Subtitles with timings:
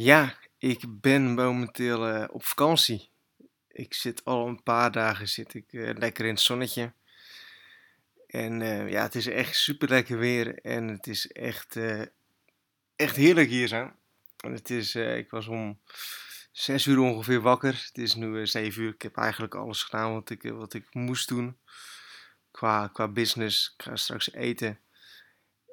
[0.00, 3.10] Ja, ik ben momenteel eh, op vakantie.
[3.68, 6.92] Ik zit al een paar dagen zit ik, eh, lekker in het zonnetje.
[8.26, 11.76] En eh, ja, het is echt super lekker weer en het is echt,
[12.96, 13.92] echt heerlijk hier zo.
[14.36, 15.80] En het is, ik was om
[16.52, 17.84] zes uur ongeveer wakker.
[17.86, 18.94] Het is nu zeven uur.
[18.94, 21.58] Ik heb eigenlijk alles gedaan wat ik, wat ik moest doen.
[22.50, 23.74] Qua, qua business.
[23.76, 24.78] Ik ga straks eten.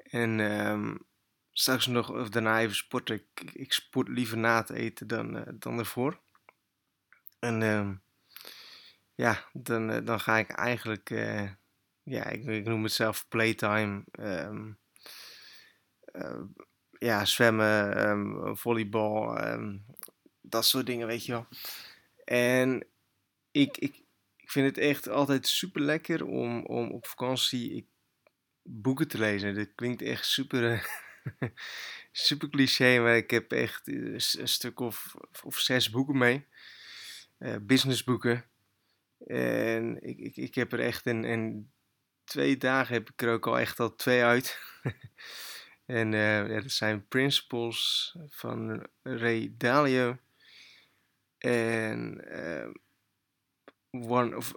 [0.04, 0.96] En ehm,
[1.58, 3.22] straks nog, of daarna even sporten.
[3.54, 6.20] Ik, sport liever na het eten dan, eh, dan ervoor.
[7.40, 7.96] En ehm,
[9.16, 11.52] ja, dan, eh, dan ga ik eigenlijk, eh,
[12.04, 14.04] ja, ik, noem het zelf playtime.
[14.12, 14.72] ehm,
[16.06, 16.42] eh,
[17.00, 19.38] ja, zwemmen, ehm, volleybal,
[20.42, 21.48] dat soort dingen, weet je wel.
[22.26, 22.88] En
[23.52, 24.04] ik, ik,
[24.36, 27.88] ik vind het echt altijd super lekker om, om op vakantie ik,
[28.64, 29.56] boeken te lezen.
[29.56, 30.90] Dat klinkt echt super,
[32.12, 36.48] super cliché, maar ik heb echt eh, een stuk of, of zes boeken mee.
[37.38, 38.46] eh, businessboeken.
[39.28, 41.72] En ik, ik, ik heb er echt in,
[42.24, 44.60] twee dagen heb ik er ook al echt al twee uit.
[45.86, 50.18] en eh, ja, dat zijn Principles van Ray Dalio.
[51.38, 52.24] En
[53.92, 54.54] one of,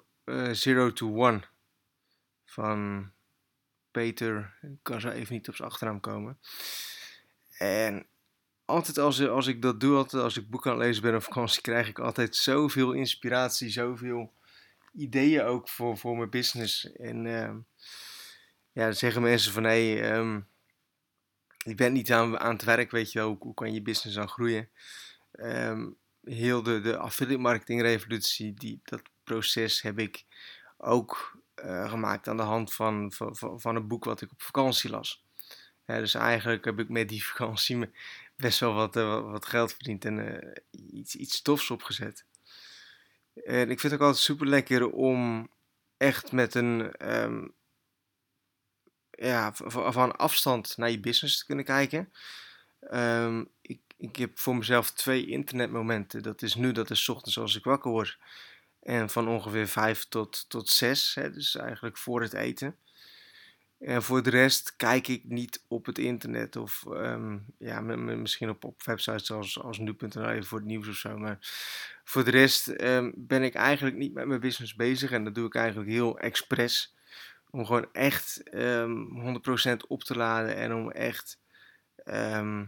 [0.53, 1.41] Zero to One
[2.45, 3.13] van
[4.07, 6.39] Ik kan zo even niet op zijn achternaam komen.
[7.59, 8.07] En
[8.65, 11.23] altijd als, als ik dat doe, altijd als ik boeken aan het lezen ben op
[11.23, 14.33] vakantie, krijg ik altijd zoveel inspiratie, zoveel
[14.93, 16.93] ideeën ook voor, voor mijn business.
[16.93, 17.59] En ehm,
[18.73, 20.41] ja, dan zeggen mensen van hé, hey, ehm,
[21.59, 24.29] je niet aan, aan het werk, weet je wel, hoe, hoe kan je business dan
[24.29, 24.69] groeien?
[25.33, 25.91] Ehm,
[26.23, 30.25] heel de, de affiliate marketing revolutie, die, dat proces heb ik
[30.77, 34.91] ook eh, gemaakt aan de hand van, van, van een boek wat ik op vakantie
[34.91, 35.25] las.
[35.85, 37.91] Ja, dus eigenlijk heb ik met die vakantie
[38.37, 42.25] best wel wat, eh, wat geld verdiend en eh, iets, iets tofs opgezet.
[43.35, 45.51] En ik vind het ook altijd super lekker om
[45.97, 47.47] echt met een ehm,
[49.11, 52.13] ja, van afstand naar je business te kunnen kijken.
[52.81, 56.23] Ehm, ik, ik heb voor mezelf twee internetmomenten.
[56.23, 58.19] Dat is nu, dat is ochtends als ik wakker word.
[58.89, 62.77] En van ongeveer vijf tot, tot zes, hè, dus eigenlijk voor het eten.
[63.79, 68.65] En voor de rest kijk ik niet op het internet of ehm, ja, misschien op,
[68.65, 71.19] op websites als, als nu.nl voor het nieuws of zo.
[71.19, 71.39] Maar
[72.05, 75.11] voor de rest ehm, ben ik eigenlijk niet met mijn business bezig.
[75.11, 76.95] En dat doe ik eigenlijk heel expres.
[77.51, 79.05] Om gewoon echt ehm
[79.73, 81.39] 100% op te laden en om echt
[82.05, 82.65] ehm,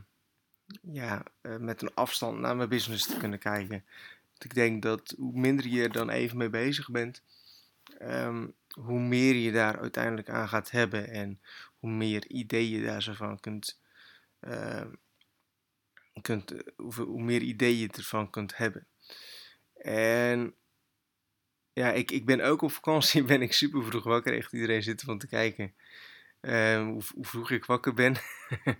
[0.82, 3.84] ja, eh, met een afstand naar mijn business te kunnen kijken.
[4.44, 7.22] Ik denk dat hoe minder je er dan even mee bezig bent,
[7.98, 11.40] ehm, hoe meer je daar uiteindelijk aan gaat hebben en
[11.78, 13.80] hoe meer ideeën je daar zo van kunt,
[14.40, 14.88] ehm,
[16.22, 18.86] kunt hoe, meer ideeën je ervan kunt hebben.
[19.82, 20.54] En
[21.72, 24.34] ja, ik, ik ben ook op vakantie, ben ik super vroeg wakker.
[24.36, 25.74] Echt iedereen zit ervan te kijken
[26.40, 28.14] ehm, hoe, hoe vroeg ik wakker ben.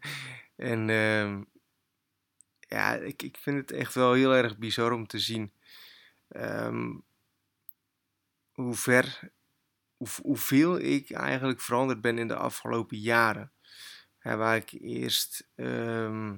[0.57, 1.43] en ehm,
[2.71, 5.53] ja, ik, ik vind het echt wel heel erg bizar om te zien
[6.29, 6.99] ehm,
[8.53, 9.31] hoe ver,
[9.97, 13.53] hoe, hoeveel ik eigenlijk veranderd ben in de afgelopen jaren.
[14.23, 16.37] Ja, waar ik eerst ehm,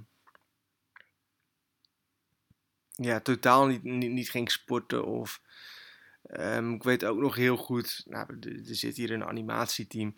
[2.88, 5.42] ja, totaal niet, niet, niet ging sporten of
[6.22, 10.16] ehm, ik weet ook nog heel goed, nou, er zit hier een animatieteam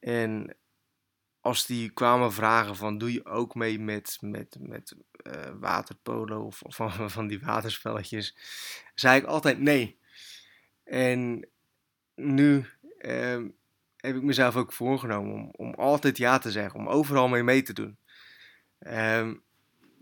[0.00, 0.56] en
[1.40, 6.62] als die kwamen vragen van doe je ook mee met, met, met eh, waterpolo of,
[6.66, 8.36] van, van die waterspelletjes,
[8.94, 9.98] zei ik altijd nee.
[10.84, 11.48] En
[12.14, 12.66] nu
[12.98, 13.48] ehm,
[13.96, 17.62] heb ik mezelf ook voorgenomen om, om altijd ja te zeggen, om overal mee mee
[17.62, 17.98] te doen.
[18.78, 19.34] Ehm,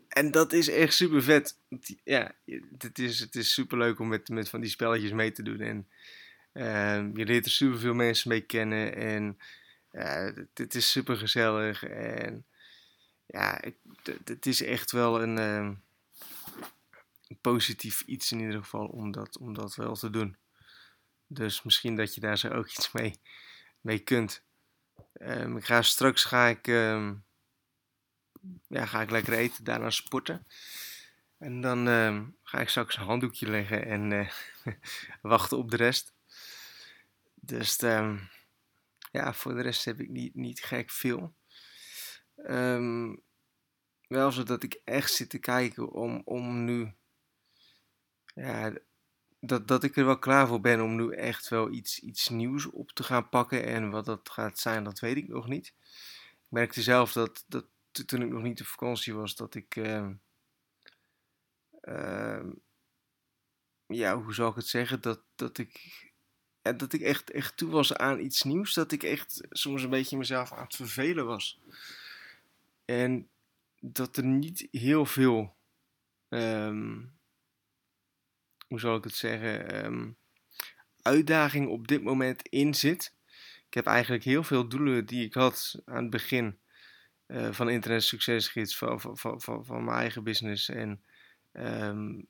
[0.09, 1.59] en dat is echt super vet.
[2.05, 2.33] Ja,
[2.79, 5.61] het is, het is super leuk om met, met van die spelletjes mee te doen.
[5.61, 5.89] En
[6.53, 8.97] ehm, je leert er super veel mensen mee kennen.
[8.97, 9.39] En
[9.99, 11.85] ja, het, is super gezellig.
[11.85, 12.47] En
[13.27, 13.61] ja,
[14.25, 15.75] het, is echt wel een, ehm,
[17.29, 20.37] een positief iets in ieder geval om dat, om dat wel te doen.
[21.27, 23.21] Dus misschien dat je daar zo ook iets mee,
[23.81, 24.43] mee kunt.
[25.13, 27.15] Ehm, ik ga straks ga ik, ehm,
[28.69, 30.47] ja, ga ik lekker eten, daarna sporten.
[31.39, 31.87] En dan
[32.43, 34.31] ga ik straks een handdoekje leggen en eh,
[35.23, 36.13] wachten op de rest.
[37.35, 37.77] Dus
[39.11, 41.35] ja, voor de rest heb ik niet, niet gek veel.
[42.37, 43.17] Ehm,
[44.09, 46.93] wel zodat ik echt zit te kijken om, om nu,
[48.35, 48.73] ja,
[49.41, 52.67] dat, dat ik er wel klaar voor ben om nu echt wel iets, iets nieuws
[52.67, 53.65] op te gaan pakken.
[53.65, 55.67] En wat dat gaat zijn, dat weet ik nog niet.
[55.67, 59.77] Ik merkte zelf dat, dat to- toen ik nog niet op vakantie was, dat ik
[59.77, 60.15] ehm,
[61.81, 62.51] ehm,
[63.87, 65.01] ja, hoe zal ik het zeggen?
[65.01, 66.08] Dat, dat ik,
[66.77, 68.75] dat ik echt, echt toe was aan iets nieuws.
[68.75, 71.61] Dat ik echt soms een beetje mezelf aan het vervelen was.
[72.85, 73.29] En
[73.81, 75.57] dat er niet heel veel,
[76.29, 77.01] ehm,
[78.69, 80.17] hoe zal ik het zeggen, um,
[81.03, 83.15] uitdaging op dit moment in zit.
[83.67, 86.59] Ik heb eigenlijk heel veel doelen die ik had aan het begin
[87.27, 91.03] uh, van Internet Succesgids, van, van, van, van, mijn eigen business en
[91.53, 92.27] um,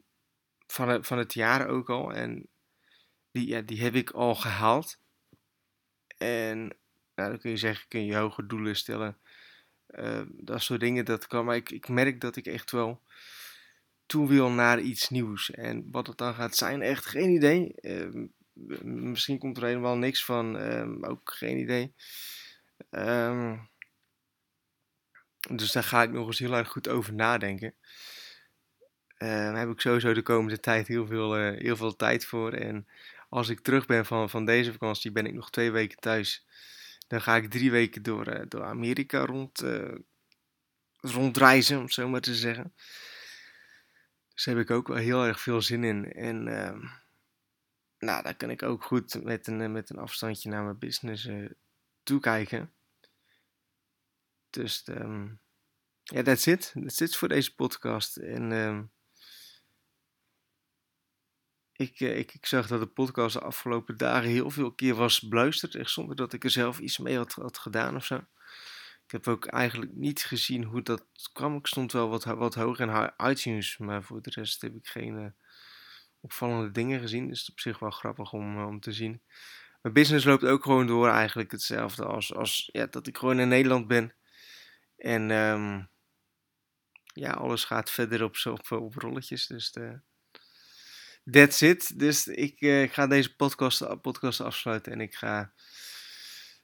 [0.66, 2.12] van, het, van het jaar ook al.
[2.12, 2.48] En
[3.30, 4.98] die, ja, die heb ik al gehaald.
[6.16, 6.58] En
[7.14, 9.18] nou, dan kun je zeggen, kun je hoge doelen stellen.
[9.88, 11.44] Uh, dat soort dingen, dat kan.
[11.44, 13.02] Maar ik, ik merk dat ik echt wel
[14.06, 15.50] toe wil naar iets nieuws.
[15.50, 17.74] En wat het dan gaat zijn, echt geen idee.
[17.80, 18.26] Uh,
[18.82, 21.94] misschien komt er helemaal niks van, uh, ook geen idee.
[25.50, 27.74] Dus daar ga ik nog eens heel erg goed over nadenken.
[29.16, 32.52] Daar heb ik sowieso de komende tijd heel veel, uh, heel veel tijd voor.
[32.52, 32.88] En
[33.28, 36.46] als ik terug ben van, van deze vakantie, ben ik nog twee weken thuis.
[37.06, 39.64] Dan ga ik drie weken door, uh, door Amerika rond,
[40.96, 42.74] rondreizen, om zo maar te zeggen.
[44.34, 46.12] Dus daar heb ik ook wel heel erg veel zin in.
[46.12, 46.80] En ehm,
[47.98, 51.28] nou, daar kan ik ook goed met een, met een afstandje naar mijn business
[52.02, 52.72] toekijken.
[54.50, 55.40] Dus um,
[56.02, 56.74] ja, that's it.
[56.96, 58.16] That's voor deze podcast.
[58.16, 58.90] En um,
[61.78, 65.20] ik, uh, ik, ik zag dat de podcast de afgelopen dagen heel veel keer was
[65.20, 65.74] beluisterd.
[65.74, 68.16] Echt zonder dat ik er zelf iets mee had, gedaan of zo.
[69.04, 71.56] Ik heb ook eigenlijk niet gezien hoe dat kwam.
[71.56, 73.78] Ik stond wel wat, wat hoger in iTunes.
[73.78, 75.26] Maar voor de rest heb ik geen uh,
[76.20, 77.28] opvallende dingen gezien.
[77.28, 79.22] Dus het is op zich wel grappig om, uh, om te zien.
[79.82, 83.48] Mijn business loopt ook gewoon door eigenlijk hetzelfde als, als ja, dat ik gewoon in
[83.48, 84.14] Nederland ben.
[84.96, 85.88] En um,
[87.04, 89.46] ja, alles gaat verder op, op, op rolletjes.
[89.46, 90.00] Dus de,
[91.30, 91.98] that's it.
[91.98, 95.52] Dus ik, uh, ik ga deze podcast, podcast afsluiten en ik ga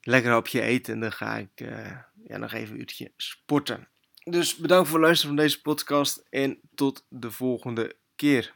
[0.01, 0.95] lekker op je eten.
[0.95, 3.89] En dan ga ik uh, ja, nog even een uurtje sporten.
[4.25, 8.53] Dus bedankt voor het luisteren van deze podcast en tot de volgende keer.